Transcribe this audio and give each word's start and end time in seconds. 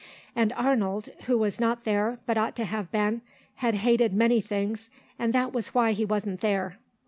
And 0.35 0.51
Arnold, 0.53 1.09
who 1.27 1.37
was 1.37 1.59
not 1.59 1.83
there 1.83 2.17
but 2.25 2.35
ought 2.35 2.55
to 2.55 2.65
have 2.65 2.89
been, 2.91 3.21
had 3.57 3.75
hated 3.75 4.13
many 4.15 4.41
things, 4.41 4.89
and 5.19 5.31
that 5.33 5.53
was 5.53 5.75
why 5.75 5.91
he 5.91 6.05
wasn't 6.05 6.41
there. 6.41 6.79